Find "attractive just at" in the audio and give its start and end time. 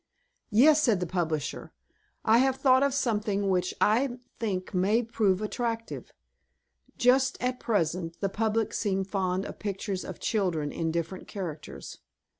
5.43-7.59